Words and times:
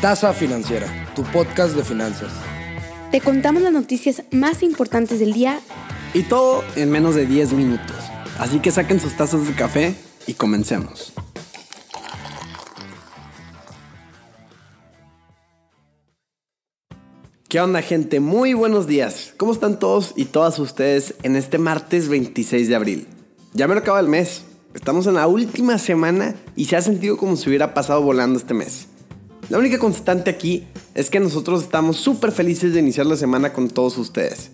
Taza 0.00 0.32
Financiera, 0.32 0.86
tu 1.16 1.24
podcast 1.24 1.74
de 1.74 1.82
finanzas. 1.82 2.30
Te 3.10 3.20
contamos 3.20 3.62
las 3.62 3.72
noticias 3.72 4.22
más 4.30 4.62
importantes 4.62 5.18
del 5.18 5.32
día 5.32 5.58
y 6.14 6.22
todo 6.22 6.62
en 6.76 6.92
menos 6.92 7.16
de 7.16 7.26
10 7.26 7.54
minutos. 7.54 7.96
Así 8.38 8.60
que 8.60 8.70
saquen 8.70 9.00
sus 9.00 9.16
tazas 9.16 9.48
de 9.48 9.54
café 9.54 9.96
y 10.28 10.34
comencemos. 10.34 11.12
¿Qué 17.48 17.60
onda 17.60 17.82
gente? 17.82 18.20
Muy 18.20 18.54
buenos 18.54 18.86
días. 18.86 19.34
¿Cómo 19.36 19.52
están 19.52 19.80
todos 19.80 20.12
y 20.14 20.26
todas 20.26 20.60
ustedes 20.60 21.14
en 21.24 21.34
este 21.34 21.58
martes 21.58 22.08
26 22.08 22.68
de 22.68 22.76
abril? 22.76 23.08
Ya 23.52 23.66
me 23.66 23.74
lo 23.74 23.80
acaba 23.80 23.98
el 23.98 24.06
mes. 24.06 24.44
Estamos 24.74 25.08
en 25.08 25.14
la 25.14 25.26
última 25.26 25.76
semana 25.76 26.36
y 26.54 26.66
se 26.66 26.76
ha 26.76 26.82
sentido 26.82 27.16
como 27.16 27.34
si 27.34 27.48
hubiera 27.48 27.74
pasado 27.74 28.00
volando 28.00 28.38
este 28.38 28.54
mes. 28.54 28.86
La 29.48 29.56
única 29.56 29.78
constante 29.78 30.28
aquí 30.28 30.66
es 30.94 31.08
que 31.08 31.20
nosotros 31.20 31.62
estamos 31.62 31.96
súper 31.96 32.32
felices 32.32 32.74
de 32.74 32.80
iniciar 32.80 33.06
la 33.06 33.16
semana 33.16 33.54
con 33.54 33.70
todos 33.70 33.96
ustedes. 33.96 34.50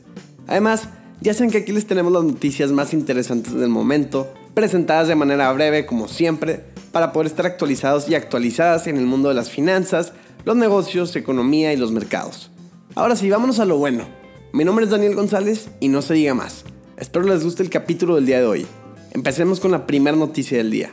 Además, 0.46 0.88
ya 1.20 1.34
saben 1.34 1.50
que 1.50 1.58
aquí 1.58 1.72
les 1.72 1.86
tenemos 1.86 2.12
las 2.12 2.22
noticias 2.22 2.70
más 2.70 2.92
interesantes 2.92 3.54
del 3.54 3.70
momento, 3.70 4.32
presentadas 4.54 5.08
de 5.08 5.16
manera 5.16 5.50
breve 5.52 5.84
como 5.84 6.06
siempre, 6.06 6.64
para 6.92 7.12
poder 7.12 7.26
estar 7.26 7.44
actualizados 7.44 8.08
y 8.08 8.14
actualizadas 8.14 8.86
en 8.86 8.96
el 8.96 9.06
mundo 9.06 9.30
de 9.30 9.34
las 9.34 9.50
finanzas, 9.50 10.12
los 10.44 10.56
negocios, 10.56 11.16
economía 11.16 11.72
y 11.72 11.76
los 11.76 11.90
mercados. 11.90 12.52
Ahora 12.94 13.16
sí, 13.16 13.28
vámonos 13.28 13.58
a 13.58 13.64
lo 13.64 13.78
bueno. 13.78 14.04
Mi 14.52 14.64
nombre 14.64 14.84
es 14.84 14.92
Daniel 14.92 15.16
González 15.16 15.70
y 15.80 15.88
no 15.88 16.02
se 16.02 16.14
diga 16.14 16.34
más. 16.34 16.64
Espero 16.96 17.24
les 17.24 17.42
guste 17.42 17.64
el 17.64 17.70
capítulo 17.70 18.14
del 18.14 18.26
día 18.26 18.38
de 18.38 18.46
hoy. 18.46 18.66
Empecemos 19.10 19.58
con 19.58 19.72
la 19.72 19.86
primera 19.86 20.16
noticia 20.16 20.58
del 20.58 20.70
día. 20.70 20.92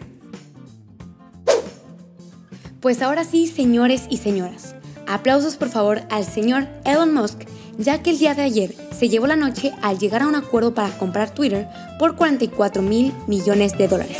Pues 2.81 3.03
ahora 3.03 3.23
sí, 3.25 3.45
señores 3.45 4.05
y 4.09 4.17
señoras, 4.17 4.73
aplausos 5.07 5.55
por 5.55 5.69
favor 5.69 6.01
al 6.09 6.25
señor 6.25 6.67
Elon 6.83 7.13
Musk, 7.13 7.41
ya 7.77 8.01
que 8.01 8.09
el 8.09 8.17
día 8.17 8.33
de 8.33 8.41
ayer 8.41 8.73
se 8.97 9.07
llevó 9.07 9.27
la 9.27 9.35
noche 9.35 9.71
al 9.83 9.99
llegar 9.99 10.23
a 10.23 10.27
un 10.27 10.33
acuerdo 10.33 10.73
para 10.73 10.89
comprar 10.97 11.29
Twitter 11.29 11.67
por 11.99 12.15
44 12.15 12.81
mil 12.81 13.13
millones 13.27 13.77
de 13.77 13.87
dólares. 13.87 14.17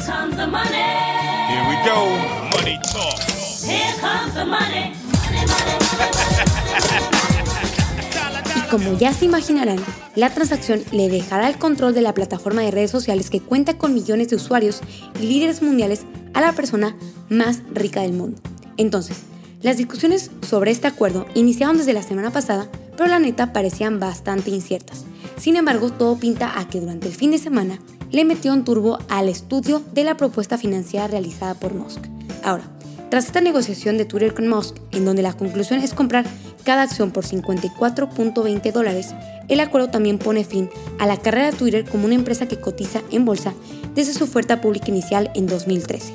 Y 8.56 8.60
como 8.70 8.96
ya 8.96 9.12
se 9.12 9.26
imaginarán, 9.26 9.84
la 10.16 10.30
transacción 10.30 10.84
le 10.92 11.10
dejará 11.10 11.50
el 11.50 11.58
control 11.58 11.96
de 11.96 12.02
la 12.02 12.14
plataforma 12.14 12.62
de 12.62 12.70
redes 12.70 12.92
sociales 12.92 13.32
que 13.32 13.42
cuenta 13.42 13.80
con 13.80 13.96
millones 13.96 14.30
de 14.30 14.36
usuarios 14.36 14.82
y 15.20 15.26
líderes 15.26 15.64
mundiales 15.64 16.02
a 16.36 16.42
la 16.42 16.52
persona 16.54 16.96
más 17.28 17.62
rica 17.74 18.02
del 18.02 18.14
mundo. 18.14 18.40
Entonces, 18.82 19.18
las 19.62 19.78
discusiones 19.78 20.32
sobre 20.42 20.72
este 20.72 20.88
acuerdo 20.88 21.28
iniciaron 21.36 21.78
desde 21.78 21.94
la 21.94 22.02
semana 22.02 22.32
pasada, 22.32 22.68
pero 22.98 23.08
la 23.08 23.20
neta 23.20 23.54
parecían 23.54 24.00
bastante 24.00 24.50
inciertas. 24.50 25.04
Sin 25.38 25.56
embargo, 25.56 25.92
todo 25.92 26.18
pinta 26.18 26.60
a 26.60 26.68
que 26.68 26.80
durante 26.80 27.08
el 27.08 27.14
fin 27.14 27.30
de 27.30 27.38
semana 27.38 27.80
le 28.12 28.26
metió 28.26 28.52
un 28.52 28.64
turbo 28.64 28.98
al 29.08 29.30
estudio 29.30 29.84
de 29.94 30.04
la 30.04 30.18
propuesta 30.18 30.58
financiera 30.58 31.08
realizada 31.08 31.54
por 31.54 31.76
Musk. 31.76 32.00
Ahora, 32.44 32.64
tras 33.12 33.28
esta 33.28 33.40
negociación 33.40 34.00
de 34.00 34.06
Twitter 34.06 34.34
con 34.34 34.48
Musk, 34.48 34.78
en 34.92 35.06
donde 35.06 35.22
la 35.22 35.34
conclusión 35.34 35.80
es 35.80 35.94
comprar 35.94 36.26
cada 36.66 36.82
acción 36.82 37.12
por 37.12 37.24
54.20 37.24 38.72
dólares, 38.72 39.14
el 39.48 39.60
acuerdo 39.60 39.90
también 39.90 40.18
pone 40.18 40.44
fin 40.44 40.72
a 40.98 41.06
la 41.06 41.18
carrera 41.18 41.52
de 41.52 41.58
Twitter 41.58 41.86
como 41.88 42.06
una 42.06 42.16
empresa 42.16 42.48
que 42.48 42.60
cotiza 42.60 43.02
en 43.12 43.26
bolsa 43.26 43.54
desde 43.94 44.16
su 44.16 44.24
oferta 44.24 44.60
pública 44.60 44.88
inicial 44.88 45.30
en 45.36 45.46
2013. 45.46 46.14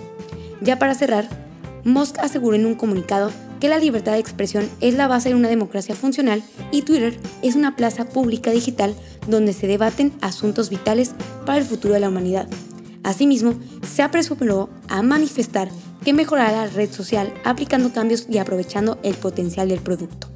Ya 0.63 0.81
para 0.81 0.97
cerrar, 0.97 1.46
Musk 1.87 2.19
aseguró 2.19 2.57
en 2.57 2.67
un 2.67 2.75
comunicado 2.75 3.31
que 3.61 3.69
la 3.69 3.79
libertad 3.79 4.13
de 4.13 4.19
expresión 4.19 4.69
es 4.81 4.95
la 4.95 5.07
base 5.07 5.29
de 5.29 5.37
una 5.37 5.49
democracia 5.49 5.95
funcional 5.95 6.43
y 6.73 6.83
Twitter 6.83 7.17
es 7.43 7.55
una 7.55 7.77
plaza 7.77 8.07
pública 8.07 8.51
digital 8.51 8.97
donde 9.29 9.53
se 9.53 9.69
debaten 9.69 10.13
asuntos 10.21 10.69
vitales 10.69 11.15
para 11.47 11.59
el 11.59 11.65
futuro 11.65 11.95
de 11.95 12.01
la 12.01 12.09
humanidad. 12.09 12.49
Asimismo, 13.05 13.55
se 13.89 14.03
apresuró 14.03 14.69
a 14.89 15.03
manifestar 15.03 15.69
que 16.05 16.13
mejorará 16.13 16.67
la 16.67 16.67
red 16.67 16.91
social 16.91 17.33
aplicando 17.45 17.93
cambios 17.93 18.27
y 18.29 18.39
aprovechando 18.39 18.99
el 19.05 19.15
potencial 19.15 19.69
del 19.69 19.81
producto. 19.81 20.29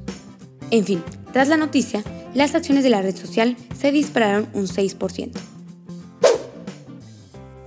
En 0.69 0.85
fin, 0.85 1.03
tras 1.33 1.49
la 1.49 1.57
noticia, 1.57 2.01
las 2.33 2.55
acciones 2.55 2.85
de 2.85 2.91
la 2.91 3.01
red 3.01 3.15
social 3.15 3.57
se 3.77 3.91
dispararon 3.91 4.47
un 4.53 4.67
6%. 4.67 5.50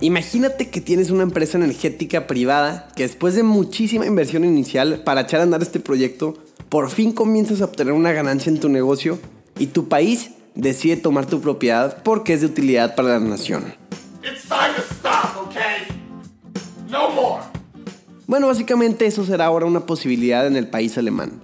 Imagínate 0.05 0.69
que 0.69 0.81
tienes 0.81 1.09
una 1.09 1.23
empresa 1.23 1.57
energética 1.57 2.27
privada 2.27 2.89
que 2.95 3.01
después 3.01 3.33
de 3.33 3.41
muchísima 3.41 4.05
inversión 4.05 4.45
inicial 4.45 5.01
para 5.03 5.21
echar 5.21 5.39
a 5.39 5.43
andar 5.43 5.63
este 5.63 5.79
proyecto, 5.79 6.35
por 6.69 6.91
fin 6.91 7.11
comienzas 7.11 7.59
a 7.59 7.65
obtener 7.65 7.91
una 7.91 8.11
ganancia 8.11 8.51
en 8.51 8.59
tu 8.59 8.69
negocio 8.69 9.17
y 9.57 9.65
tu 9.65 9.89
país 9.89 10.29
decide 10.53 10.97
tomar 10.97 11.25
tu 11.25 11.41
propiedad 11.41 12.03
porque 12.03 12.33
es 12.33 12.41
de 12.41 12.45
utilidad 12.45 12.93
para 12.93 13.17
la 13.17 13.19
nación. 13.19 13.73
Bueno, 18.27 18.45
básicamente 18.45 19.07
eso 19.07 19.25
será 19.25 19.45
ahora 19.45 19.65
una 19.65 19.87
posibilidad 19.87 20.45
en 20.45 20.55
el 20.55 20.67
país 20.67 20.99
alemán. 20.99 21.41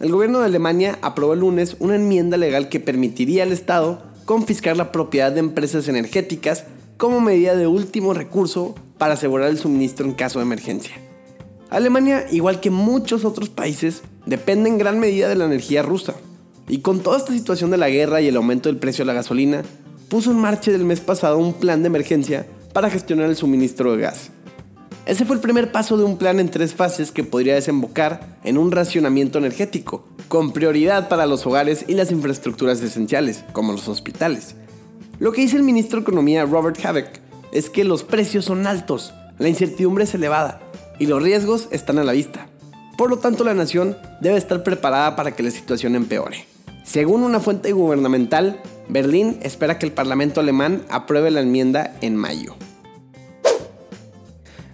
El 0.00 0.12
gobierno 0.12 0.38
de 0.38 0.46
Alemania 0.46 0.98
aprobó 1.02 1.34
el 1.34 1.40
lunes 1.40 1.76
una 1.78 1.96
enmienda 1.96 2.38
legal 2.38 2.70
que 2.70 2.80
permitiría 2.80 3.42
al 3.42 3.52
Estado 3.52 4.02
confiscar 4.24 4.78
la 4.78 4.92
propiedad 4.92 5.30
de 5.30 5.40
empresas 5.40 5.88
energéticas 5.88 6.64
como 6.98 7.20
medida 7.20 7.54
de 7.54 7.68
último 7.68 8.12
recurso 8.12 8.74
para 8.98 9.14
asegurar 9.14 9.48
el 9.48 9.58
suministro 9.58 10.04
en 10.04 10.14
caso 10.14 10.40
de 10.40 10.44
emergencia. 10.44 10.96
Alemania, 11.70 12.26
igual 12.30 12.60
que 12.60 12.70
muchos 12.70 13.24
otros 13.24 13.48
países, 13.48 14.02
depende 14.26 14.68
en 14.68 14.78
gran 14.78 14.98
medida 14.98 15.28
de 15.28 15.36
la 15.36 15.44
energía 15.44 15.82
rusa. 15.82 16.14
Y 16.66 16.78
con 16.78 17.00
toda 17.00 17.18
esta 17.18 17.32
situación 17.32 17.70
de 17.70 17.76
la 17.76 17.88
guerra 17.88 18.20
y 18.20 18.26
el 18.26 18.36
aumento 18.36 18.68
del 18.68 18.78
precio 18.78 19.02
de 19.04 19.06
la 19.06 19.14
gasolina, 19.14 19.62
puso 20.08 20.32
en 20.32 20.38
marcha 20.38 20.72
el 20.72 20.84
mes 20.84 21.00
pasado 21.00 21.38
un 21.38 21.54
plan 21.54 21.82
de 21.82 21.86
emergencia 21.86 22.46
para 22.72 22.90
gestionar 22.90 23.28
el 23.28 23.36
suministro 23.36 23.92
de 23.92 24.02
gas. 24.02 24.30
Ese 25.06 25.24
fue 25.24 25.36
el 25.36 25.40
primer 25.40 25.70
paso 25.70 25.96
de 25.96 26.04
un 26.04 26.18
plan 26.18 26.40
en 26.40 26.50
tres 26.50 26.74
fases 26.74 27.12
que 27.12 27.24
podría 27.24 27.54
desembocar 27.54 28.38
en 28.42 28.58
un 28.58 28.72
racionamiento 28.72 29.38
energético, 29.38 30.06
con 30.26 30.52
prioridad 30.52 31.08
para 31.08 31.26
los 31.26 31.46
hogares 31.46 31.84
y 31.86 31.94
las 31.94 32.10
infraestructuras 32.10 32.82
esenciales, 32.82 33.44
como 33.52 33.72
los 33.72 33.88
hospitales. 33.88 34.56
Lo 35.18 35.32
que 35.32 35.40
dice 35.40 35.56
el 35.56 35.64
ministro 35.64 35.98
de 35.98 36.02
Economía 36.02 36.44
Robert 36.44 36.78
Habeck 36.84 37.20
es 37.50 37.70
que 37.70 37.82
los 37.82 38.04
precios 38.04 38.44
son 38.44 38.68
altos, 38.68 39.12
la 39.38 39.48
incertidumbre 39.48 40.04
es 40.04 40.14
elevada 40.14 40.60
y 41.00 41.06
los 41.06 41.20
riesgos 41.20 41.66
están 41.72 41.98
a 41.98 42.04
la 42.04 42.12
vista. 42.12 42.46
Por 42.96 43.10
lo 43.10 43.18
tanto, 43.18 43.42
la 43.42 43.54
nación 43.54 43.96
debe 44.20 44.38
estar 44.38 44.62
preparada 44.62 45.16
para 45.16 45.34
que 45.34 45.42
la 45.42 45.50
situación 45.50 45.96
empeore. 45.96 46.44
Según 46.84 47.24
una 47.24 47.40
fuente 47.40 47.72
gubernamental, 47.72 48.60
Berlín 48.88 49.40
espera 49.42 49.78
que 49.78 49.86
el 49.86 49.92
Parlamento 49.92 50.40
alemán 50.40 50.84
apruebe 50.88 51.32
la 51.32 51.40
enmienda 51.40 51.96
en 52.00 52.14
mayo. 52.14 52.54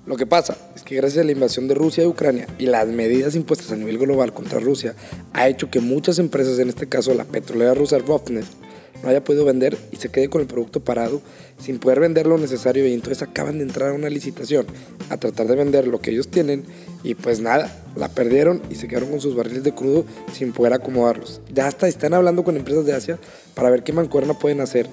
Lo 0.04 0.16
que 0.16 0.26
pasa 0.26 0.58
es 0.76 0.82
que 0.82 0.96
gracias 0.96 1.22
a 1.22 1.26
la 1.26 1.32
invasión 1.32 1.68
de 1.68 1.74
Rusia 1.74 2.02
de 2.02 2.08
Ucrania 2.08 2.46
y 2.58 2.66
las 2.66 2.86
medidas 2.88 3.34
impuestas 3.34 3.72
a 3.72 3.76
nivel 3.76 3.96
global 3.96 4.34
contra 4.34 4.60
Rusia, 4.60 4.94
ha 5.32 5.48
hecho 5.48 5.70
que 5.70 5.80
muchas 5.80 6.18
empresas, 6.18 6.58
en 6.58 6.68
este 6.68 6.86
caso 6.86 7.14
la 7.14 7.24
petrolera 7.24 7.72
rusa 7.72 7.98
Rosneft, 7.98 8.63
no 9.04 9.10
haya 9.10 9.22
podido 9.22 9.44
vender 9.44 9.76
y 9.92 9.96
se 9.96 10.08
quede 10.08 10.30
con 10.30 10.40
el 10.40 10.46
producto 10.46 10.80
parado 10.82 11.20
sin 11.58 11.78
poder 11.78 12.00
vender 12.00 12.26
lo 12.26 12.38
necesario 12.38 12.88
y 12.88 12.94
entonces 12.94 13.22
acaban 13.22 13.58
de 13.58 13.64
entrar 13.64 13.90
a 13.90 13.92
una 13.92 14.08
licitación 14.08 14.66
a 15.10 15.18
tratar 15.18 15.46
de 15.46 15.56
vender 15.56 15.86
lo 15.86 16.00
que 16.00 16.10
ellos 16.10 16.28
tienen 16.28 16.64
y 17.02 17.14
pues 17.14 17.40
nada, 17.40 17.70
la 17.96 18.08
perdieron 18.08 18.62
y 18.70 18.76
se 18.76 18.88
quedaron 18.88 19.10
con 19.10 19.20
sus 19.20 19.36
barriles 19.36 19.62
de 19.62 19.74
crudo 19.74 20.06
sin 20.32 20.52
poder 20.52 20.72
acomodarlos. 20.72 21.42
Ya 21.52 21.66
hasta 21.66 21.86
están 21.86 22.14
hablando 22.14 22.44
con 22.44 22.56
empresas 22.56 22.86
de 22.86 22.94
Asia 22.94 23.18
para 23.54 23.68
ver 23.68 23.84
qué 23.84 23.92
mancuerna 23.92 24.38
pueden 24.38 24.62
hacer. 24.62 24.88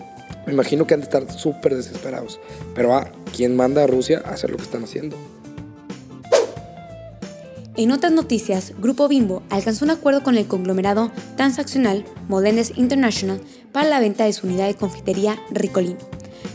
Me 0.45 0.51
imagino 0.51 0.85
que 0.85 0.93
han 0.93 0.99
de 0.99 1.05
estar 1.05 1.31
súper 1.31 1.75
desesperados. 1.75 2.41
Pero 2.75 2.93
ah, 2.93 3.09
¿quién 3.33 3.55
manda 3.55 3.83
a 3.83 3.87
Rusia 3.87 4.21
a 4.25 4.31
hacer 4.31 4.49
lo 4.49 4.57
que 4.57 4.63
están 4.63 4.83
haciendo? 4.83 5.15
En 7.77 7.91
otras 7.91 8.11
noticias, 8.11 8.73
Grupo 8.79 9.07
Bimbo 9.07 9.43
alcanzó 9.49 9.85
un 9.85 9.91
acuerdo 9.91 10.23
con 10.23 10.37
el 10.37 10.45
conglomerado 10.45 11.09
transaccional 11.37 12.03
Modenes 12.27 12.73
International 12.75 13.39
para 13.71 13.89
la 13.89 13.99
venta 13.99 14.25
de 14.25 14.33
su 14.33 14.47
unidad 14.47 14.67
de 14.67 14.75
confitería 14.75 15.39
Ricolino. 15.51 15.97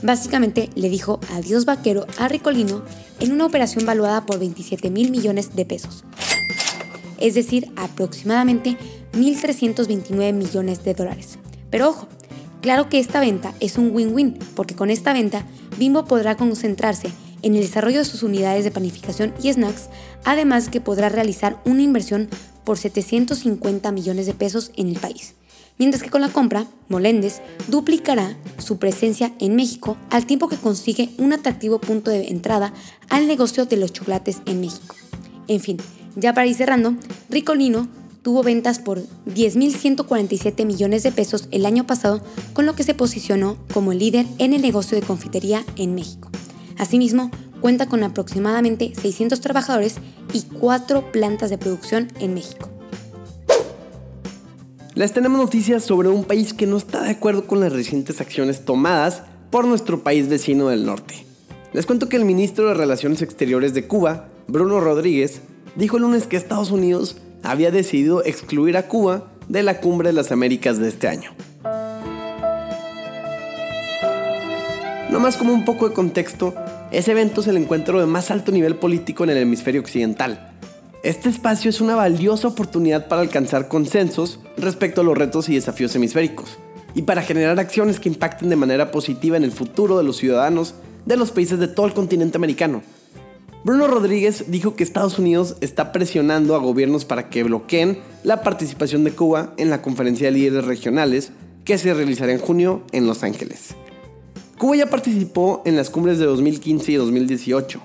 Básicamente 0.03 0.71
le 0.75 0.89
dijo 0.89 1.21
adiós 1.33 1.65
vaquero 1.65 2.07
a 2.19 2.29
Ricolino 2.29 2.83
en 3.21 3.33
una 3.33 3.47
operación 3.47 3.87
valuada 3.87 4.27
por 4.27 4.39
27 4.39 4.91
mil 4.91 5.11
millones 5.11 5.57
de 5.57 5.65
pesos, 5.65 6.05
es 7.19 7.35
decir, 7.35 7.71
aproximadamente 7.77 8.77
1.329 9.13 10.33
millones 10.33 10.85
de 10.85 10.95
dólares. 10.95 11.39
Pero 11.71 11.89
ojo, 11.89 12.09
claro 12.61 12.89
que 12.89 12.99
esta 12.99 13.21
venta 13.21 13.55
es 13.61 13.79
un 13.79 13.95
win-win, 13.95 14.39
porque 14.55 14.75
con 14.75 14.91
esta 14.91 15.13
venta 15.13 15.47
Bimbo 15.79 16.05
podrá 16.05 16.37
concentrarse 16.37 17.11
en 17.43 17.55
el 17.55 17.63
desarrollo 17.63 17.99
de 17.99 18.05
sus 18.05 18.23
unidades 18.23 18.65
de 18.65 18.71
panificación 18.71 19.33
y 19.43 19.53
snacks, 19.53 19.89
además 20.25 20.69
que 20.69 20.81
podrá 20.81 21.09
realizar 21.09 21.61
una 21.65 21.83
inversión 21.83 22.29
por 22.65 22.79
750 22.79 23.93
millones 23.93 24.27
de 24.27 24.35
pesos 24.35 24.73
en 24.77 24.89
el 24.89 24.99
país. 24.99 25.35
Mientras 25.79 26.03
que 26.03 26.11
con 26.11 26.23
la 26.23 26.31
compra, 26.31 26.67
Moléndez 26.89 27.43
duplicará 27.69 28.37
su 28.59 28.79
presencia 28.79 29.33
en 29.39 29.57
México 29.57 29.97
al 30.11 30.27
tiempo 30.27 30.49
que 30.49 30.57
consigue 30.57 31.11
un 31.19 31.33
atractivo 31.33 31.81
punto 31.81 32.11
de 32.11 32.29
entrada 32.29 32.73
al 33.11 33.27
negocio 33.27 33.67
de 33.67 33.77
los 33.77 33.93
chocolates 33.93 34.39
en 34.47 34.61
México. 34.61 34.95
En 35.49 35.61
fin, 35.61 35.79
Ya 36.17 36.33
para 36.33 36.47
ir 36.47 36.55
cerrando, 36.55 36.95
Ricolino 37.29 37.89
tuvo 38.23 38.43
ventas 38.43 38.79
por 38.79 39.03
10.147 39.27 40.65
millones 40.65 41.03
de 41.03 41.13
pesos 41.13 41.47
el 41.51 41.67
año 41.67 41.87
pasado, 41.87 42.23
con 42.55 42.65
lo 42.65 42.75
que 42.75 42.83
se 42.83 42.95
posicionó 42.95 43.59
como 43.73 43.93
el 43.93 43.99
líder 43.99 44.27
en 44.39 44.55
el 44.55 44.63
negocio 44.63 44.99
de 44.99 45.07
confitería 45.07 45.63
en 45.77 45.95
México. 45.95 46.31
Asimismo, 46.79 47.31
cuenta 47.61 47.87
con 47.87 48.03
aproximadamente 48.03 48.93
600 49.01 49.41
trabajadores 49.43 49.97
y 50.33 50.43
4 50.43 51.13
plantas 51.13 51.51
de 51.51 51.59
producción 51.59 52.09
en 52.19 52.35
México. 52.35 52.76
Les 54.97 55.13
tenemos 55.13 55.39
noticias 55.39 55.85
sobre 55.85 56.09
un 56.09 56.25
país 56.25 56.55
que 56.55 56.67
no 56.67 56.79
está 56.79 57.03
de 57.03 57.11
acuerdo 57.11 57.47
con 57.47 57.61
las 57.61 57.71
recientes 57.71 58.23
acciones 58.23 58.65
tomadas 58.65 59.25
por 59.51 59.67
nuestro 59.67 60.03
país 60.03 60.31
vecino 60.31 60.69
del 60.69 60.87
norte. 60.87 61.27
Les 61.75 61.85
cuento 61.85 62.09
que 62.09 62.17
el 62.17 62.25
ministro 62.25 62.69
de 62.69 62.73
Relaciones 62.73 63.21
Exteriores 63.21 63.75
de 63.75 63.87
Cuba, 63.87 64.29
Bruno 64.49 64.81
Rodríguez, 64.81 65.43
dijo 65.75 65.99
el 65.99 66.05
lunes 66.05 66.27
que 66.27 66.39
Estados 66.39 66.71
Unidos 66.71 67.19
había 67.43 67.71
decidido 67.71 68.25
excluir 68.25 68.79
a 68.79 68.89
Cuba 68.89 69.25
de 69.49 69.63
la 69.63 69.83
Cumbre 69.83 70.09
de 70.09 70.15
las 70.15 70.33
Américas 70.33 70.79
de 70.79 70.89
este 70.89 71.09
año. 71.09 71.33
No 75.11 75.21
más 75.21 75.37
como 75.37 75.53
un 75.53 75.67
poco 75.67 75.91
de 75.91 75.95
contexto, 75.95 76.55
ese 76.91 77.11
evento 77.11 77.43
es 77.43 77.49
el 77.49 77.59
encuentro 77.59 78.01
de 78.01 78.07
más 78.07 78.31
alto 78.31 78.51
nivel 78.51 78.77
político 78.77 79.25
en 79.25 79.31
el 79.31 79.37
hemisferio 79.37 79.83
occidental, 79.83 80.57
este 81.07 81.29
espacio 81.29 81.71
es 81.71 81.81
una 81.81 81.95
valiosa 81.95 82.49
oportunidad 82.49 83.07
para 83.07 83.23
alcanzar 83.23 83.69
consensos 83.69 84.41
respecto 84.57 85.01
a 85.01 85.05
los 85.05 85.17
retos 85.17 85.49
y 85.49 85.55
desafíos 85.55 85.95
hemisféricos 85.95 86.59
y 86.95 87.03
para 87.03 87.23
generar 87.23 87.59
acciones 87.61 88.01
que 88.01 88.09
impacten 88.09 88.49
de 88.49 88.57
manera 88.57 88.91
positiva 88.91 89.37
en 89.37 89.45
el 89.45 89.53
futuro 89.53 89.99
de 89.99 90.05
los 90.05 90.17
ciudadanos 90.17 90.75
de 91.05 91.17
los 91.17 91.31
países 91.31 91.59
de 91.59 91.69
todo 91.69 91.87
el 91.87 91.93
continente 91.93 92.37
americano. 92.37 92.83
Bruno 93.65 93.87
Rodríguez 93.87 94.45
dijo 94.49 94.77
que 94.77 94.85
Estados 94.85 95.19
Unidos 95.19 95.57
está 95.61 95.93
presionando 95.93 96.55
a 96.55 96.59
gobiernos 96.59 97.05
para 97.05 97.29
que 97.29 97.43
bloqueen 97.43 97.99
la 98.23 98.43
participación 98.43 99.05
de 99.05 99.13
Cuba 99.13 99.53
en 99.57 99.71
la 99.71 99.83
conferencia 99.83 100.27
de 100.27 100.33
líderes 100.33 100.65
regionales 100.65 101.33
que 101.65 101.77
se 101.77 101.93
realizará 101.93 102.33
en 102.33 102.39
junio 102.39 102.83
en 102.93 103.07
Los 103.07 103.25
Ángeles. 103.25 103.75
Cuba 104.57 104.77
ya 104.77 104.89
participó 104.89 105.63
en 105.65 105.77
las 105.77 105.91
cumbres 105.91 106.19
de 106.19 106.27
2015 106.27 106.93
y 106.93 106.95
2018 106.95 107.83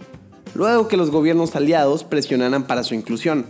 luego 0.53 0.87
que 0.87 0.97
los 0.97 1.11
gobiernos 1.11 1.55
aliados 1.55 2.03
presionaran 2.03 2.67
para 2.67 2.83
su 2.83 2.93
inclusión, 2.93 3.45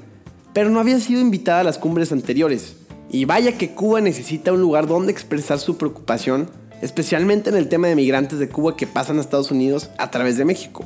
pero 0.54 0.70
no 0.70 0.80
había 0.80 1.00
sido 1.00 1.22
invitada 1.22 1.62
a 1.62 1.64
las 1.64 1.78
cumbres 1.78 2.12
anteriores. 2.12 2.76
Y 3.14 3.26
vaya 3.26 3.58
que 3.58 3.72
Cuba 3.72 4.00
necesita 4.00 4.54
un 4.54 4.62
lugar 4.62 4.88
donde 4.88 5.12
expresar 5.12 5.60
su 5.60 5.76
preocupación, 5.76 6.50
especialmente 6.82 7.50
en 7.50 7.58
el 7.58 7.68
tema 7.68 7.90
de 7.90 7.96
migrantes 7.96 8.40
de 8.40 8.48
Cuba 8.48 8.78
que 8.78 8.88
pasan 8.88 9.18
a 9.18 9.22
Estados 9.22 9.52
Unidos 9.52 9.90
a 9.98 10.12
través 10.12 10.38
de 10.38 10.46
México. 10.46 10.86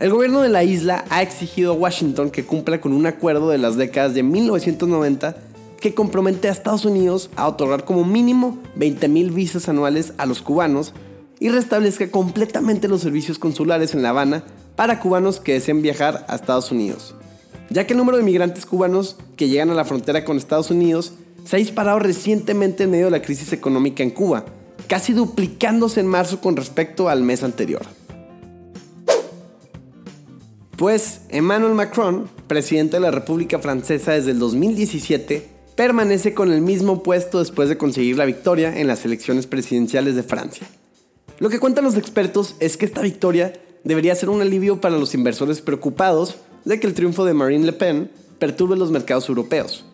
El 0.00 0.10
gobierno 0.10 0.42
de 0.42 0.48
la 0.48 0.64
isla 0.64 1.04
ha 1.10 1.22
exigido 1.22 1.72
a 1.72 1.76
Washington 1.76 2.30
que 2.30 2.44
cumpla 2.44 2.80
con 2.80 2.92
un 2.92 3.06
acuerdo 3.06 3.50
de 3.50 3.58
las 3.58 3.76
décadas 3.76 4.14
de 4.14 4.24
1990 4.24 5.36
que 5.80 5.94
compromete 5.94 6.48
a 6.48 6.50
Estados 6.50 6.84
Unidos 6.84 7.30
a 7.36 7.46
otorgar 7.46 7.84
como 7.84 8.04
mínimo 8.04 8.58
20.000 8.76 9.32
visas 9.32 9.68
anuales 9.68 10.14
a 10.18 10.26
los 10.26 10.42
cubanos 10.42 10.92
y 11.38 11.50
restablezca 11.50 12.10
completamente 12.10 12.88
los 12.88 13.02
servicios 13.02 13.38
consulares 13.38 13.94
en 13.94 14.02
La 14.02 14.08
Habana 14.08 14.42
para 14.74 14.98
cubanos 14.98 15.38
que 15.38 15.52
deseen 15.52 15.82
viajar 15.82 16.26
a 16.28 16.34
Estados 16.34 16.72
Unidos, 16.72 17.14
ya 17.70 17.86
que 17.86 17.92
el 17.92 17.98
número 17.98 18.18
de 18.18 18.24
migrantes 18.24 18.66
cubanos 18.66 19.16
que 19.36 19.48
llegan 19.48 19.70
a 19.70 19.74
la 19.74 19.84
frontera 19.84 20.24
con 20.24 20.36
Estados 20.36 20.72
Unidos 20.72 21.12
se 21.44 21.56
ha 21.56 21.58
disparado 21.58 21.98
recientemente 21.98 22.84
en 22.84 22.90
medio 22.90 23.06
de 23.06 23.12
la 23.12 23.22
crisis 23.22 23.52
económica 23.52 24.02
en 24.02 24.10
Cuba, 24.10 24.44
casi 24.86 25.12
duplicándose 25.12 26.00
en 26.00 26.06
marzo 26.06 26.40
con 26.40 26.56
respecto 26.56 27.08
al 27.08 27.22
mes 27.22 27.42
anterior. 27.42 27.82
Pues 30.76 31.22
Emmanuel 31.28 31.74
Macron, 31.74 32.28
presidente 32.46 32.96
de 32.96 33.00
la 33.00 33.10
República 33.10 33.58
Francesa 33.58 34.12
desde 34.12 34.30
el 34.30 34.38
2017, 34.38 35.48
permanece 35.74 36.34
con 36.34 36.52
el 36.52 36.60
mismo 36.60 37.02
puesto 37.02 37.40
después 37.40 37.68
de 37.68 37.76
conseguir 37.76 38.16
la 38.16 38.24
victoria 38.24 38.78
en 38.78 38.86
las 38.86 39.04
elecciones 39.04 39.46
presidenciales 39.46 40.14
de 40.14 40.22
Francia. 40.22 40.68
Lo 41.40 41.50
que 41.50 41.60
cuentan 41.60 41.84
los 41.84 41.96
expertos 41.96 42.56
es 42.60 42.76
que 42.76 42.84
esta 42.84 43.00
victoria 43.00 43.52
debería 43.84 44.14
ser 44.14 44.28
un 44.28 44.40
alivio 44.40 44.80
para 44.80 44.98
los 44.98 45.14
inversores 45.14 45.60
preocupados 45.60 46.36
de 46.64 46.78
que 46.78 46.86
el 46.86 46.94
triunfo 46.94 47.24
de 47.24 47.34
Marine 47.34 47.66
Le 47.66 47.72
Pen 47.72 48.10
perturbe 48.38 48.76
los 48.76 48.90
mercados 48.90 49.28
europeos. 49.28 49.84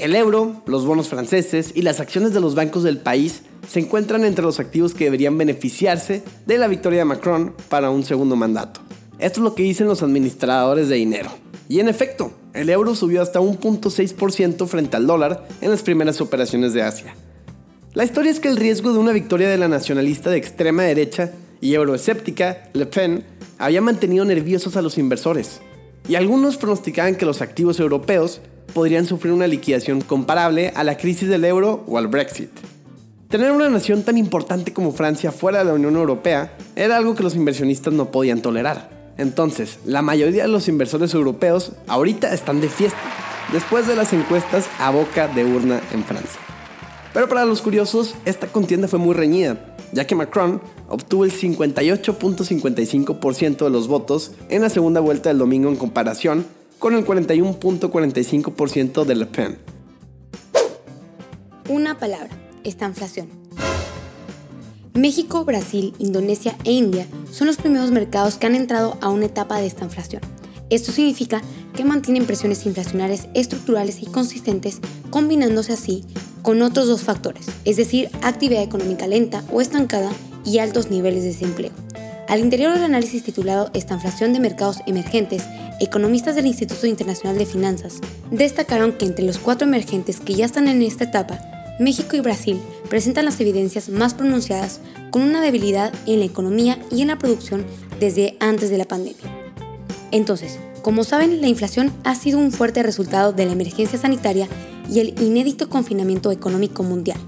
El 0.00 0.16
euro, 0.16 0.62
los 0.64 0.86
bonos 0.86 1.08
franceses 1.08 1.72
y 1.74 1.82
las 1.82 2.00
acciones 2.00 2.32
de 2.32 2.40
los 2.40 2.54
bancos 2.54 2.82
del 2.84 2.96
país 2.96 3.42
se 3.68 3.80
encuentran 3.80 4.24
entre 4.24 4.42
los 4.42 4.58
activos 4.58 4.94
que 4.94 5.04
deberían 5.04 5.36
beneficiarse 5.36 6.22
de 6.46 6.56
la 6.56 6.68
victoria 6.68 7.00
de 7.00 7.04
Macron 7.04 7.52
para 7.68 7.90
un 7.90 8.02
segundo 8.02 8.34
mandato. 8.34 8.80
Esto 9.18 9.40
es 9.40 9.44
lo 9.44 9.54
que 9.54 9.62
dicen 9.62 9.88
los 9.88 10.02
administradores 10.02 10.88
de 10.88 10.96
dinero. 10.96 11.28
Y 11.68 11.80
en 11.80 11.88
efecto, 11.90 12.32
el 12.54 12.70
euro 12.70 12.94
subió 12.94 13.20
hasta 13.20 13.40
un 13.40 13.60
1.6% 13.60 14.66
frente 14.66 14.96
al 14.96 15.06
dólar 15.06 15.46
en 15.60 15.70
las 15.70 15.82
primeras 15.82 16.22
operaciones 16.22 16.72
de 16.72 16.80
Asia. 16.80 17.14
La 17.92 18.04
historia 18.04 18.30
es 18.30 18.40
que 18.40 18.48
el 18.48 18.56
riesgo 18.56 18.94
de 18.94 19.00
una 19.00 19.12
victoria 19.12 19.50
de 19.50 19.58
la 19.58 19.68
nacionalista 19.68 20.30
de 20.30 20.38
extrema 20.38 20.84
derecha 20.84 21.32
y 21.60 21.74
euroescéptica, 21.74 22.70
Le 22.72 22.86
Pen 22.86 23.26
había 23.58 23.82
mantenido 23.82 24.24
nerviosos 24.24 24.76
a 24.76 24.82
los 24.82 24.96
inversores, 24.96 25.60
y 26.08 26.14
algunos 26.14 26.56
pronosticaban 26.56 27.16
que 27.16 27.26
los 27.26 27.42
activos 27.42 27.78
europeos 27.78 28.40
podrían 28.70 29.06
sufrir 29.06 29.32
una 29.32 29.46
liquidación 29.46 30.00
comparable 30.00 30.72
a 30.74 30.84
la 30.84 30.96
crisis 30.96 31.28
del 31.28 31.44
euro 31.44 31.84
o 31.86 31.98
al 31.98 32.08
Brexit. 32.08 32.50
Tener 33.28 33.52
una 33.52 33.68
nación 33.68 34.02
tan 34.02 34.18
importante 34.18 34.72
como 34.72 34.92
Francia 34.92 35.30
fuera 35.30 35.60
de 35.60 35.66
la 35.66 35.74
Unión 35.74 35.94
Europea 35.94 36.52
era 36.74 36.96
algo 36.96 37.14
que 37.14 37.22
los 37.22 37.36
inversionistas 37.36 37.94
no 37.94 38.10
podían 38.10 38.42
tolerar. 38.42 38.90
Entonces, 39.18 39.78
la 39.84 40.02
mayoría 40.02 40.42
de 40.42 40.48
los 40.48 40.66
inversores 40.66 41.14
europeos 41.14 41.72
ahorita 41.86 42.34
están 42.34 42.60
de 42.60 42.68
fiesta, 42.68 42.98
después 43.52 43.86
de 43.86 43.94
las 43.94 44.12
encuestas 44.12 44.66
a 44.78 44.90
boca 44.90 45.28
de 45.28 45.44
urna 45.44 45.80
en 45.92 46.02
Francia. 46.02 46.40
Pero 47.12 47.28
para 47.28 47.44
los 47.44 47.62
curiosos, 47.62 48.14
esta 48.24 48.46
contienda 48.46 48.88
fue 48.88 48.98
muy 48.98 49.14
reñida, 49.14 49.76
ya 49.92 50.06
que 50.06 50.14
Macron 50.14 50.62
obtuvo 50.88 51.24
el 51.24 51.32
58.55% 51.32 53.64
de 53.64 53.70
los 53.70 53.88
votos 53.88 54.32
en 54.48 54.62
la 54.62 54.70
segunda 54.70 55.00
vuelta 55.00 55.28
del 55.28 55.38
domingo 55.38 55.68
en 55.68 55.76
comparación 55.76 56.46
con 56.80 56.94
el 56.94 57.06
41.45% 57.06 59.04
de 59.04 59.14
Le 59.14 59.26
Pen. 59.26 59.58
Una 61.68 61.98
palabra, 61.98 62.30
esta 62.64 62.86
inflación. 62.86 63.28
México, 64.94 65.44
Brasil, 65.44 65.94
Indonesia 65.98 66.56
e 66.64 66.72
India 66.72 67.06
son 67.30 67.46
los 67.46 67.58
primeros 67.58 67.92
mercados 67.92 68.38
que 68.38 68.46
han 68.46 68.56
entrado 68.56 68.98
a 69.00 69.10
una 69.10 69.26
etapa 69.26 69.60
de 69.60 69.66
esta 69.66 69.84
inflación. 69.84 70.22
Esto 70.70 70.90
significa 70.90 71.42
que 71.76 71.84
mantienen 71.84 72.24
presiones 72.24 72.64
inflacionarias 72.66 73.28
estructurales 73.34 74.02
y 74.02 74.06
consistentes, 74.06 74.80
combinándose 75.10 75.74
así 75.74 76.04
con 76.42 76.62
otros 76.62 76.88
dos 76.88 77.02
factores, 77.02 77.46
es 77.64 77.76
decir, 77.76 78.08
actividad 78.22 78.62
económica 78.62 79.06
lenta 79.06 79.44
o 79.52 79.60
estancada 79.60 80.10
y 80.44 80.58
altos 80.58 80.90
niveles 80.90 81.22
de 81.22 81.28
desempleo. 81.28 81.72
Al 82.30 82.38
interior 82.38 82.72
del 82.74 82.84
análisis 82.84 83.24
titulado 83.24 83.72
Esta 83.74 83.94
inflación 83.94 84.32
de 84.32 84.38
mercados 84.38 84.78
emergentes, 84.86 85.42
economistas 85.80 86.36
del 86.36 86.46
Instituto 86.46 86.86
Internacional 86.86 87.36
de 87.36 87.44
Finanzas 87.44 87.98
destacaron 88.30 88.92
que 88.92 89.04
entre 89.04 89.24
los 89.24 89.38
cuatro 89.38 89.66
emergentes 89.66 90.20
que 90.20 90.34
ya 90.34 90.44
están 90.44 90.68
en 90.68 90.80
esta 90.80 91.02
etapa, 91.02 91.40
México 91.80 92.14
y 92.14 92.20
Brasil 92.20 92.60
presentan 92.88 93.24
las 93.24 93.40
evidencias 93.40 93.88
más 93.88 94.14
pronunciadas 94.14 94.80
con 95.10 95.22
una 95.22 95.40
debilidad 95.40 95.92
en 96.06 96.20
la 96.20 96.24
economía 96.24 96.78
y 96.88 97.02
en 97.02 97.08
la 97.08 97.18
producción 97.18 97.66
desde 97.98 98.36
antes 98.38 98.70
de 98.70 98.78
la 98.78 98.84
pandemia. 98.84 99.24
Entonces, 100.12 100.60
como 100.82 101.02
saben, 101.02 101.40
la 101.40 101.48
inflación 101.48 101.92
ha 102.04 102.14
sido 102.14 102.38
un 102.38 102.52
fuerte 102.52 102.84
resultado 102.84 103.32
de 103.32 103.44
la 103.44 103.54
emergencia 103.54 103.98
sanitaria 103.98 104.46
y 104.88 105.00
el 105.00 105.20
inédito 105.20 105.68
confinamiento 105.68 106.30
económico 106.30 106.84
mundial, 106.84 107.18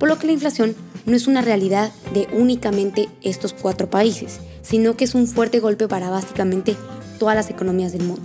por 0.00 0.08
lo 0.08 0.18
que 0.18 0.26
la 0.26 0.32
inflación 0.32 0.74
no 1.08 1.16
es 1.16 1.26
una 1.26 1.40
realidad 1.40 1.90
de 2.14 2.28
únicamente 2.32 3.08
estos 3.22 3.52
cuatro 3.52 3.90
países, 3.90 4.38
sino 4.62 4.96
que 4.96 5.04
es 5.04 5.14
un 5.14 5.26
fuerte 5.26 5.58
golpe 5.58 5.88
para 5.88 6.10
básicamente 6.10 6.76
todas 7.18 7.34
las 7.34 7.50
economías 7.50 7.92
del 7.92 8.04
mundo. 8.04 8.22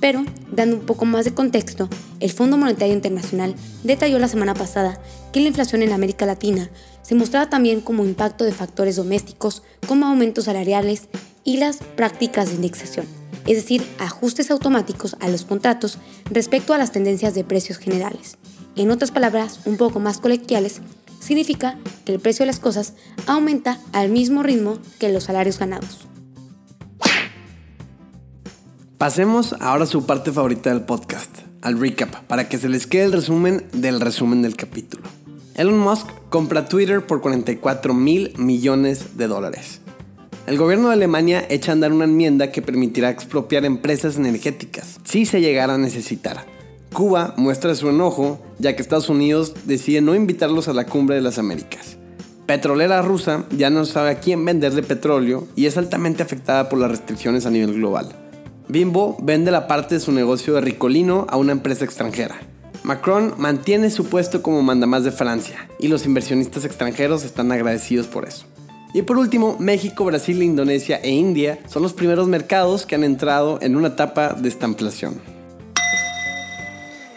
Pero, 0.00 0.24
dando 0.52 0.76
un 0.76 0.82
poco 0.82 1.06
más 1.06 1.24
de 1.24 1.34
contexto, 1.34 1.88
el 2.20 2.30
Fondo 2.30 2.56
Monetario 2.56 2.94
Internacional 2.94 3.54
detalló 3.82 4.18
la 4.18 4.28
semana 4.28 4.54
pasada 4.54 5.00
que 5.32 5.40
la 5.40 5.48
inflación 5.48 5.82
en 5.82 5.92
América 5.92 6.26
Latina 6.26 6.70
se 7.02 7.14
mostraba 7.14 7.48
también 7.48 7.80
como 7.80 8.04
impacto 8.04 8.44
de 8.44 8.52
factores 8.52 8.96
domésticos 8.96 9.62
como 9.88 10.06
aumentos 10.06 10.44
salariales 10.44 11.08
y 11.44 11.56
las 11.56 11.78
prácticas 11.78 12.48
de 12.48 12.56
indexación 12.56 13.06
es 13.46 13.56
decir, 13.56 13.86
ajustes 13.98 14.50
automáticos 14.50 15.16
a 15.20 15.28
los 15.28 15.44
contratos 15.44 15.98
respecto 16.30 16.74
a 16.74 16.78
las 16.78 16.92
tendencias 16.92 17.34
de 17.34 17.44
precios 17.44 17.78
generales. 17.78 18.38
En 18.74 18.90
otras 18.90 19.12
palabras, 19.12 19.60
un 19.64 19.76
poco 19.76 20.00
más 20.00 20.18
colegiales, 20.18 20.80
significa 21.26 21.76
que 22.04 22.12
el 22.12 22.20
precio 22.20 22.44
de 22.44 22.46
las 22.46 22.60
cosas 22.60 22.94
aumenta 23.26 23.80
al 23.92 24.10
mismo 24.10 24.42
ritmo 24.42 24.78
que 25.00 25.08
los 25.08 25.24
salarios 25.24 25.58
ganados. 25.58 26.06
Pasemos 28.96 29.54
ahora 29.60 29.84
a 29.84 29.88
su 29.88 30.06
parte 30.06 30.32
favorita 30.32 30.70
del 30.70 30.82
podcast, 30.82 31.30
al 31.62 31.78
recap, 31.78 32.14
para 32.26 32.48
que 32.48 32.58
se 32.58 32.68
les 32.68 32.86
quede 32.86 33.04
el 33.04 33.12
resumen 33.12 33.66
del 33.72 34.00
resumen 34.00 34.40
del 34.40 34.56
capítulo. 34.56 35.04
Elon 35.56 35.78
Musk 35.78 36.06
compra 36.30 36.68
Twitter 36.68 37.04
por 37.04 37.20
44 37.20 37.92
mil 37.92 38.32
millones 38.38 39.18
de 39.18 39.26
dólares. 39.26 39.80
El 40.46 40.58
gobierno 40.58 40.88
de 40.88 40.94
Alemania 40.94 41.44
echa 41.50 41.72
a 41.72 41.74
andar 41.74 41.92
una 41.92 42.04
enmienda 42.04 42.52
que 42.52 42.62
permitirá 42.62 43.10
expropiar 43.10 43.64
empresas 43.64 44.16
energéticas, 44.16 45.00
si 45.04 45.26
se 45.26 45.40
llegara 45.40 45.74
a 45.74 45.78
necesitar. 45.78 46.55
Cuba 46.96 47.34
muestra 47.36 47.74
su 47.74 47.90
enojo, 47.90 48.40
ya 48.58 48.74
que 48.74 48.80
Estados 48.80 49.10
Unidos 49.10 49.52
decide 49.66 50.00
no 50.00 50.14
invitarlos 50.14 50.66
a 50.66 50.72
la 50.72 50.86
cumbre 50.86 51.16
de 51.16 51.20
las 51.20 51.36
Américas. 51.36 51.98
Petrolera 52.46 53.02
rusa 53.02 53.44
ya 53.54 53.68
no 53.68 53.84
sabe 53.84 54.08
a 54.08 54.18
quién 54.18 54.42
venderle 54.42 54.82
petróleo 54.82 55.46
y 55.56 55.66
es 55.66 55.76
altamente 55.76 56.22
afectada 56.22 56.70
por 56.70 56.78
las 56.78 56.90
restricciones 56.90 57.44
a 57.44 57.50
nivel 57.50 57.74
global. 57.74 58.16
Bimbo 58.68 59.18
vende 59.20 59.50
la 59.50 59.66
parte 59.66 59.96
de 59.96 60.00
su 60.00 60.10
negocio 60.10 60.54
de 60.54 60.62
Ricolino 60.62 61.26
a 61.28 61.36
una 61.36 61.52
empresa 61.52 61.84
extranjera. 61.84 62.36
Macron 62.82 63.34
mantiene 63.36 63.90
su 63.90 64.06
puesto 64.06 64.40
como 64.40 64.62
mandamás 64.62 65.04
de 65.04 65.12
Francia 65.12 65.68
y 65.78 65.88
los 65.88 66.06
inversionistas 66.06 66.64
extranjeros 66.64 67.24
están 67.24 67.52
agradecidos 67.52 68.06
por 68.06 68.26
eso. 68.26 68.46
Y 68.94 69.02
por 69.02 69.18
último, 69.18 69.56
México, 69.58 70.06
Brasil, 70.06 70.42
Indonesia 70.42 70.98
e 71.02 71.10
India 71.10 71.58
son 71.68 71.82
los 71.82 71.92
primeros 71.92 72.26
mercados 72.26 72.86
que 72.86 72.94
han 72.94 73.04
entrado 73.04 73.58
en 73.60 73.76
una 73.76 73.88
etapa 73.88 74.30
de 74.32 74.48
estamplación. 74.48 75.35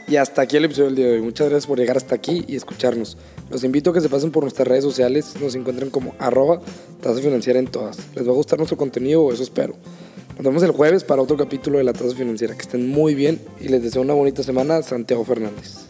Y 0.09 0.17
hasta 0.17 0.41
aquí 0.41 0.57
el 0.57 0.65
episodio 0.65 0.87
del 0.87 0.95
día 0.95 1.05
de 1.05 1.13
hoy. 1.13 1.21
Muchas 1.21 1.49
gracias 1.49 1.67
por 1.67 1.77
llegar 1.77 1.95
hasta 1.95 2.15
aquí 2.15 2.43
y 2.47 2.55
escucharnos. 2.55 3.15
Los 3.51 3.63
invito 3.63 3.91
a 3.91 3.93
que 3.93 4.01
se 4.01 4.09
pasen 4.09 4.31
por 4.31 4.41
nuestras 4.41 4.67
redes 4.67 4.83
sociales. 4.83 5.35
Nos 5.39 5.53
encuentren 5.53 5.91
como 5.91 6.15
arroba 6.17 6.61
tasa 6.99 7.21
financiera 7.21 7.59
en 7.59 7.67
todas. 7.67 7.99
Les 8.15 8.27
va 8.27 8.31
a 8.31 8.35
gustar 8.35 8.57
nuestro 8.57 8.75
contenido, 8.75 9.31
eso 9.31 9.43
espero. 9.43 9.75
Nos 10.35 10.43
vemos 10.43 10.63
el 10.63 10.71
jueves 10.71 11.03
para 11.03 11.21
otro 11.21 11.37
capítulo 11.37 11.77
de 11.77 11.83
la 11.83 11.93
tasa 11.93 12.15
financiera. 12.15 12.55
Que 12.55 12.63
estén 12.63 12.89
muy 12.89 13.13
bien 13.13 13.39
y 13.61 13.67
les 13.67 13.83
deseo 13.83 14.01
una 14.01 14.15
bonita 14.15 14.41
semana. 14.41 14.81
Santiago 14.81 15.23
Fernández. 15.23 15.85